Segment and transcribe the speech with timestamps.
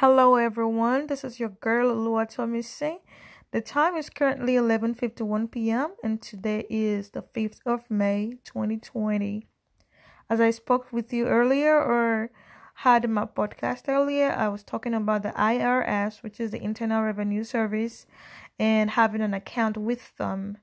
[0.00, 2.98] Hello everyone, this is your girl Oluwatomise.
[3.50, 5.94] The time is currently 11:51 p.m.
[6.04, 9.46] and today is the 5th of May 2020.
[10.28, 12.30] As I spoke with you earlier or
[12.84, 17.42] had my podcast earlier, I was talking about the IRS, which is the Internal Revenue
[17.42, 18.04] Service,
[18.58, 20.58] and having an account with them.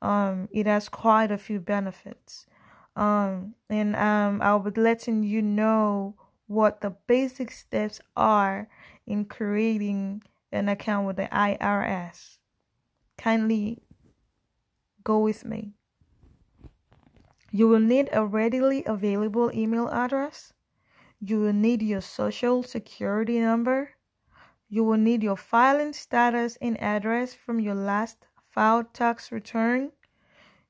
[0.00, 2.46] Um, it has quite a few benefits.
[2.94, 6.14] Um, and um, I'll be letting you know
[6.46, 8.68] what the basic steps are
[9.06, 12.38] in creating an account with the IRS.
[13.16, 13.82] Kindly
[15.04, 15.74] go with me.
[17.50, 20.52] You will need a readily available email address.
[21.20, 23.90] You will need your social security number.
[24.68, 29.92] You will need your filing status and address from your last filed tax return.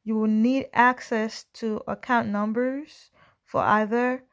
[0.05, 3.11] You will need access to account numbers
[3.43, 4.25] for either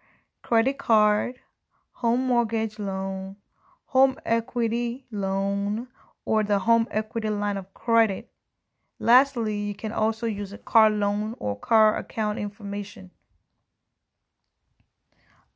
[0.42, 1.40] credit card,
[1.94, 3.38] home mortgage loan,
[3.94, 5.88] home equity loan,
[6.26, 8.28] or the home equity line of credit.
[8.98, 13.12] Lastly, you can also use a car loan or car account information.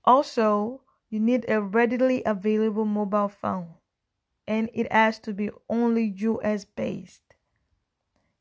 [0.06, 3.73] Also, you need a readily available mobile phone,
[4.48, 7.23] and it has to be only US based.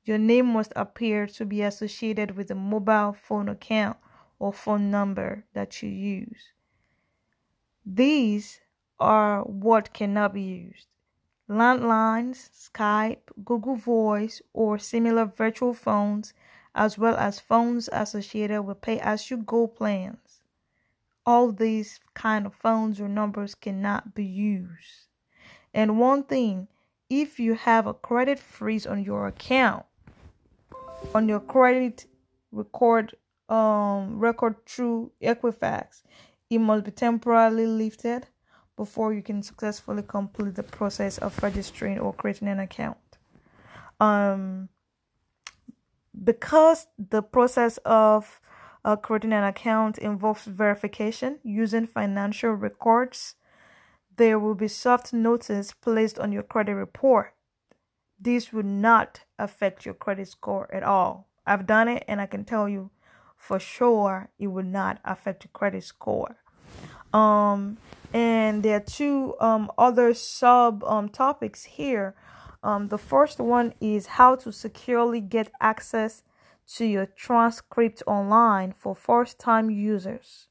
[0.05, 3.97] Your name must appear to be associated with the mobile phone account
[4.39, 6.53] or phone number that you use.
[7.87, 8.61] These
[8.99, 10.87] are what cannot be used
[11.49, 16.35] landlines, Skype, Google Voice, or similar virtual phones,
[16.75, 20.41] as well as phones associated with pay as you go plans.
[21.25, 25.09] All these kind of phones or numbers cannot be used.
[25.73, 26.69] And one thing,
[27.09, 29.87] if you have a credit freeze on your account,
[31.15, 32.07] on your credit
[32.51, 33.15] record
[33.49, 36.03] um record through Equifax,
[36.51, 38.27] it must be temporarily lifted
[38.77, 42.99] before you can successfully complete the process of registering or creating an account.
[43.99, 44.69] Um,
[46.23, 48.41] because the process of
[48.85, 53.35] uh, creating an account involves verification using financial records,
[54.17, 57.35] there will be soft notice placed on your credit report.
[58.19, 61.29] This will not affect your credit score at all.
[61.47, 62.91] I've done it and I can tell you
[63.37, 66.37] for sure it will not affect your credit score.
[67.13, 67.77] Um,
[68.13, 72.15] and there are two um, other sub um, topics here.
[72.63, 76.23] Um, the first one is how to securely get access
[76.75, 80.49] to your transcript online for first time users.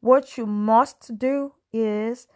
[0.00, 2.26] What you must do is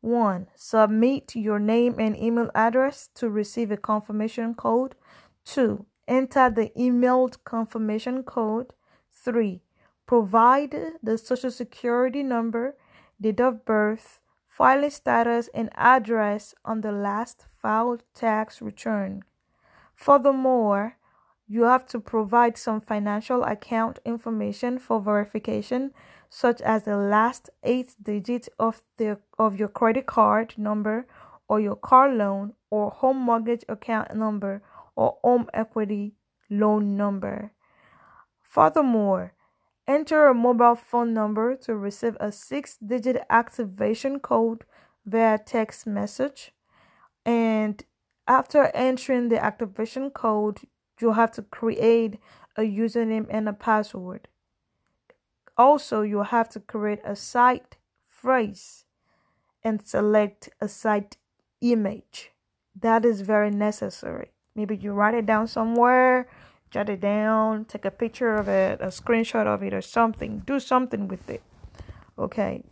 [0.00, 4.94] one, submit your name and email address to receive a confirmation code.
[5.44, 8.72] Two, enter the emailed confirmation code.
[9.10, 9.62] Three,
[10.06, 12.76] provide the social security number
[13.20, 19.22] date of birth, filing status, and address on the last filed tax return.
[19.94, 20.96] Furthermore,
[21.46, 25.92] you have to provide some financial account information for verification,
[26.28, 31.06] such as the last eight digits of the of your credit card number
[31.48, 34.62] or your car loan or home mortgage account number
[34.94, 36.14] or home equity
[36.50, 37.52] loan number.
[38.42, 39.32] Furthermore,
[39.88, 44.64] Enter a mobile phone number to receive a six digit activation code
[45.06, 46.52] via text message.
[47.24, 47.82] And
[48.26, 50.60] after entering the activation code,
[51.00, 52.18] you'll have to create
[52.54, 54.28] a username and a password.
[55.56, 58.84] Also, you'll have to create a site phrase
[59.64, 61.16] and select a site
[61.62, 62.32] image.
[62.78, 64.32] That is very necessary.
[64.54, 66.28] Maybe you write it down somewhere
[66.70, 70.42] jot it down, take a picture of it, a screenshot of it, or something.
[70.46, 71.42] Do something with it.
[72.18, 72.64] Okay.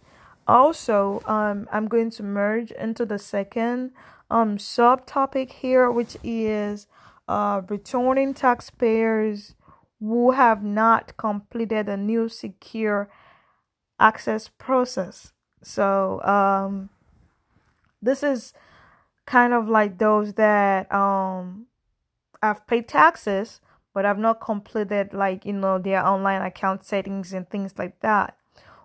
[0.47, 3.93] Also, um, I'm going to merge into the second
[4.31, 6.87] um subtopic here, which is
[7.29, 9.55] uh returning taxpayers
[10.01, 13.09] who have not completed a new secure
[13.99, 15.33] access process.
[15.63, 16.91] So um
[18.03, 18.53] this is
[19.27, 21.67] kind of like those that um
[22.43, 23.61] have paid taxes
[23.97, 28.37] but I've not completed like you know their online account settings and things like that.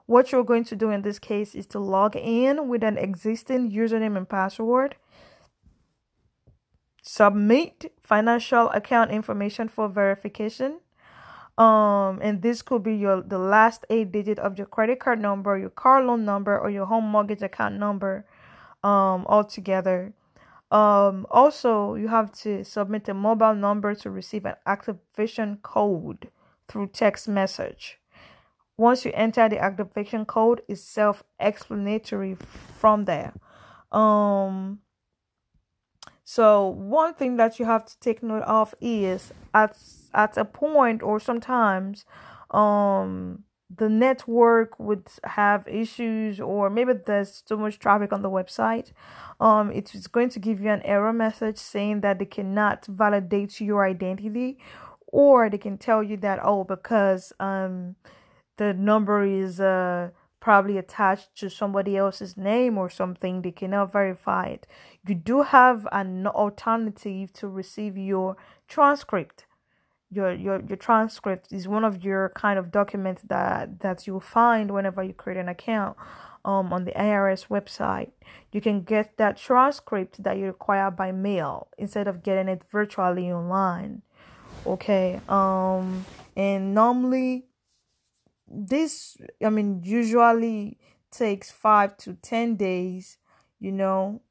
[0.06, 3.74] What you're going to do in this case is to log in with an existing
[3.74, 4.96] username and password.
[7.04, 10.80] Submit financial account information for verification.
[11.58, 15.58] Um, and this could be your the last eight digit of your credit card number,
[15.58, 18.26] your car loan number, or your home mortgage account number,
[18.82, 20.14] um, all together.
[20.72, 26.30] Um, also, you have to submit a mobile number to receive an activation code
[26.68, 28.00] through text message.
[28.78, 33.34] Once you enter the activation code, it's self explanatory from there.
[33.92, 34.80] Um
[36.24, 39.78] so one thing that you have to take note of is at
[40.14, 42.06] at a point or sometimes
[42.52, 43.44] um
[43.78, 48.92] the network would have issues or maybe there's too much traffic on the website
[49.40, 53.62] um it is going to give you an error message saying that they cannot validate
[53.62, 54.58] your identity
[55.08, 57.96] or they can tell you that oh because um
[58.58, 60.10] the number is uh
[60.42, 64.68] probably attached to somebody else's name or something they cannot verify it.
[65.08, 68.36] You do have an alternative to receive your
[68.68, 69.46] transcript
[70.12, 74.72] your your your transcript is one of your kind of documents that that you'll find
[74.72, 75.96] whenever you create an account
[76.44, 78.12] um on the IRS website.
[78.52, 83.32] You can get that transcript that you require by mail instead of getting it virtually
[83.32, 84.02] online.
[84.66, 85.22] Okay.
[85.30, 86.06] Um
[86.36, 87.46] and normally
[88.48, 90.78] this I mean usually
[91.10, 93.18] takes 5 to 10 days,
[93.60, 94.22] you know,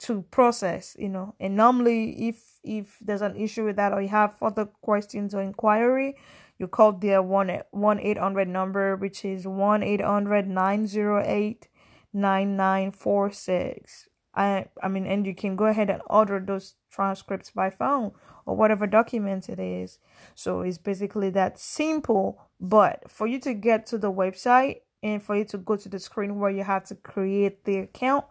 [0.00, 1.34] to process, you know.
[1.40, 5.42] And normally if if there's an issue with that or you have further questions or
[5.42, 6.16] inquiry,
[6.58, 11.22] you call their one one eight hundred number, which is one eight hundred nine zero
[11.24, 11.68] eight
[12.12, 14.08] nine nine four six.
[14.34, 18.12] I I mean, and you can go ahead and order those transcripts by phone
[18.46, 19.98] or whatever document it is.
[20.34, 22.48] So it's basically that simple.
[22.60, 25.98] But for you to get to the website and for you to go to the
[25.98, 28.24] screen where you have to create the account,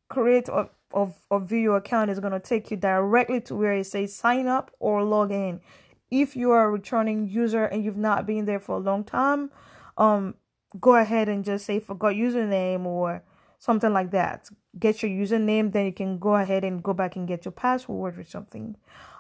[0.10, 3.86] create or, or view your account is going to take you directly to where it
[3.86, 5.62] says sign up or log in.
[6.12, 9.52] If you are a returning user and you've not been there for a long time,
[9.98, 10.36] um,
[10.80, 13.24] go ahead and just say forgot username or
[13.60, 14.50] something like that.
[14.78, 18.18] Get your username, then you can go ahead and go back and get your password
[18.20, 18.76] or something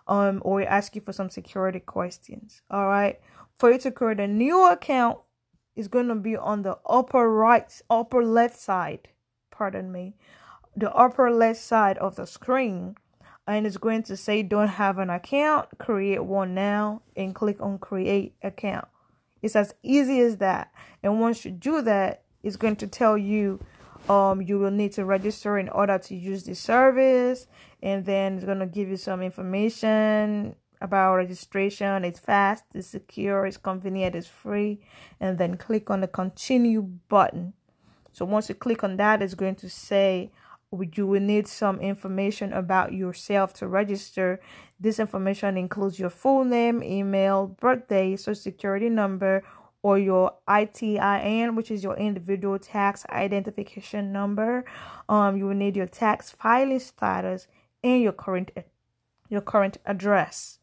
[0.07, 2.61] um, or ask you for some security questions.
[2.69, 3.19] All right.
[3.57, 5.19] For you to create a new account,
[5.75, 9.09] is going to be on the upper right, upper left side.
[9.51, 10.15] Pardon me,
[10.75, 12.95] the upper left side of the screen,
[13.47, 15.67] and it's going to say don't have an account.
[15.77, 18.88] Create one now, and click on create account.
[19.41, 20.71] It's as easy as that.
[21.03, 23.59] And once you do that, it's going to tell you
[24.09, 27.47] um you will need to register in order to use the service
[27.81, 32.03] and then it's going to give you some information about registration.
[32.03, 34.79] It's fast it's secure it's convenient it's free
[35.19, 37.53] and then click on the continue button.
[38.11, 40.31] So once you click on that it's going to say
[40.93, 44.39] you will need some information about yourself to register.
[44.79, 49.43] This information includes your full name email birthday social security number
[49.85, 54.65] or your ITIN, which is your individual tax identification number.
[55.07, 57.45] Um, you will need your tax filing status
[57.83, 58.49] and your current
[59.29, 60.57] your current address.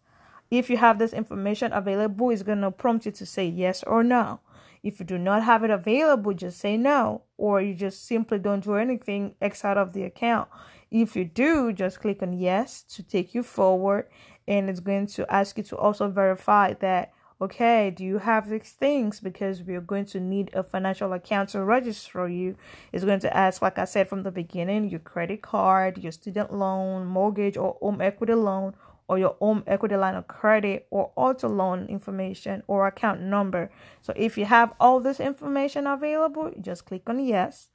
[0.50, 4.40] If you have this information available, it's gonna prompt you to say yes or no.
[4.82, 8.64] If you do not have it available, just say no, or you just simply don't
[8.64, 10.48] do anything X out of the account.
[10.90, 14.08] If you do, just click on yes to take you forward,
[14.48, 18.70] and it's going to ask you to also verify that okay, do you have these
[18.70, 19.20] things?
[19.20, 22.56] Because we're going to need a financial account to register you.
[22.92, 26.52] It's going to ask, like I said from the beginning, your credit card, your student
[26.52, 28.74] loan, mortgage, or home equity loan,
[29.08, 33.70] or your home equity line of credit, or auto loan information, or account number.
[34.00, 37.68] So if you have all this information available, just click on yes.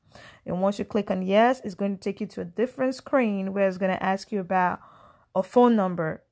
[0.46, 3.54] And once you click on yes, it's going to take you to a different screen
[3.54, 4.80] where it's going to ask you about
[5.36, 6.24] a phone number.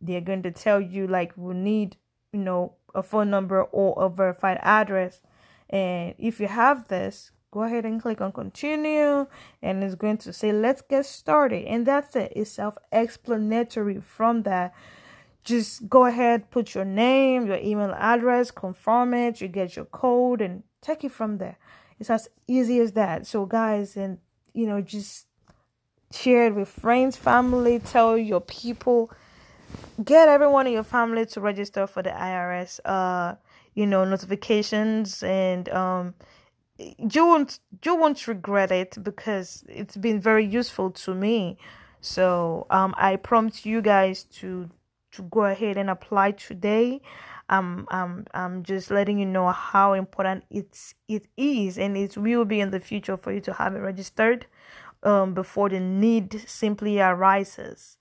[0.00, 1.96] They're going to tell you, like, we need
[2.34, 5.20] you know, a phone number or a verified address.
[5.70, 9.26] And if you have this, go ahead and click on continue
[9.62, 11.64] and it's going to say let's get started.
[11.66, 12.32] And that's it.
[12.34, 14.74] It's self-explanatory from that.
[15.44, 20.40] Just go ahead put your name your email address confirm it you get your code
[20.40, 21.58] and take it from there.
[22.00, 23.26] It's as easy as that.
[23.26, 24.18] So guys and
[24.54, 25.26] you know just
[26.10, 29.10] share it with friends family tell your people
[30.04, 33.34] get everyone in your family to register for the IRS uh
[33.74, 36.14] you know notifications and um
[36.78, 41.56] you won't you won't regret it because it's been very useful to me
[42.00, 44.68] so um I prompt you guys to
[45.14, 47.00] to go ahead and apply today.
[47.48, 52.44] I'm I'm I'm just letting you know how important it's it is and it will
[52.44, 54.46] be in the future for you to have it registered
[55.02, 57.96] um, before the need simply arises.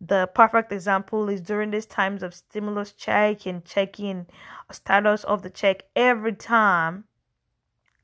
[0.00, 4.26] The perfect example is during these times of stimulus check and checking
[4.70, 7.04] status of the check every time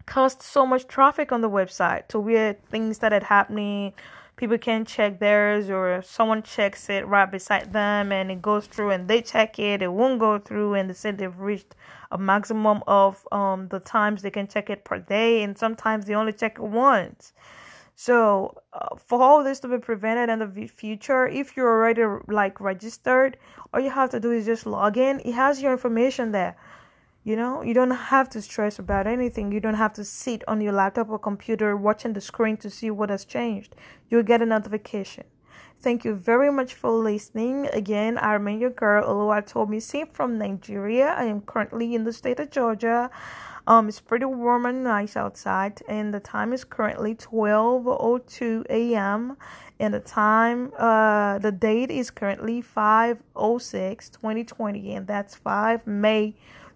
[0.07, 3.93] caused so much traffic on the website to where things started happening.
[4.37, 8.91] People can check theirs or someone checks it right beside them and it goes through
[8.91, 11.75] and they check it it won't go through and they said they've reached
[12.11, 16.15] a maximum of um the times they can check it per day and sometimes they
[16.15, 17.33] only check it once
[18.05, 18.17] so
[18.73, 23.37] uh, for all this to be prevented in the future if you're already like registered
[23.73, 26.57] all you have to do is just log in it has your information there
[27.25, 29.53] you know, you don't have to stress about anything.
[29.53, 32.91] You don't have to sit on your laptop or computer watching the screen to see
[32.91, 33.77] what has changed.
[34.11, 35.25] You'll get a notification.
[35.81, 37.69] Thank you very much for listening.
[37.73, 41.15] Again, I remain your girl, Oluwatomisin from Nigeria.
[41.17, 43.11] I am currently in the state of Georgia.
[43.67, 49.37] Um, it's pretty warm and nice outside, and the time is currently 12:02 a.m.
[49.79, 56.35] And the time, uh, the date is currently 5:06 2020, and that's 5 May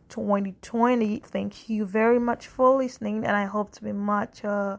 [0.09, 1.21] 2020.
[1.21, 4.77] Thank you very much for listening, and I hope to be much uh,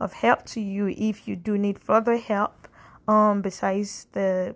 [0.00, 2.68] of help to you if you do need further help.
[3.08, 4.54] Um, besides the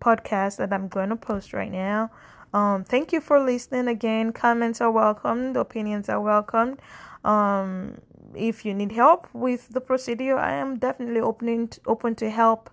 [0.00, 2.10] podcast that I'm going to post right now.
[2.52, 4.32] Um, thank you for listening again.
[4.32, 5.54] Comments are welcome.
[5.56, 6.78] Opinions are welcome.
[7.24, 8.00] Um,
[8.34, 12.70] if you need help with the procedure, I am definitely opening open to help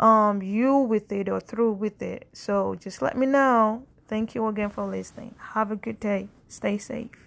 [0.00, 2.26] um you with it or through with it.
[2.32, 3.84] So just let me know.
[4.08, 5.34] Thank you again for listening.
[5.54, 6.28] Have a good day.
[6.48, 7.21] Stay safe.